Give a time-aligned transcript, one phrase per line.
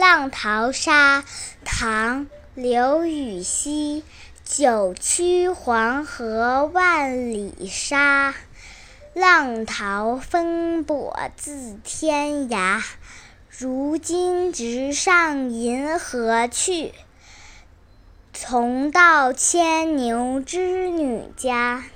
[0.00, 1.24] 浪淘沙
[1.62, 4.02] 唐刘禹锡。
[4.42, 8.34] 九曲黄河万里沙
[9.12, 12.82] 浪淘风簸自天涯
[13.50, 16.94] 如今直上银河去。
[18.32, 21.84] 同到牵牛织女家。